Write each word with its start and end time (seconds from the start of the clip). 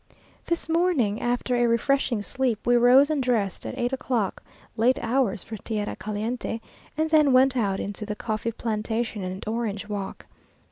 This 0.45 0.67
morning, 0.67 1.21
after 1.21 1.55
a 1.55 1.67
refreshing 1.67 2.23
sleep, 2.23 2.65
we 2.65 2.75
rose 2.75 3.11
and 3.11 3.21
dressed 3.21 3.67
at 3.67 3.77
eight 3.77 3.93
o'clock 3.93 4.41
late 4.75 4.97
hours 4.99 5.43
for 5.43 5.57
tierra 5.57 5.95
caliente 5.95 6.59
and 6.97 7.11
then 7.11 7.33
went 7.33 7.55
out 7.55 7.79
into 7.79 8.03
the 8.03 8.15
coffee 8.15 8.51
plantation 8.51 9.23
and 9.23 9.47
orange 9.47 9.87
walk. 9.87 10.25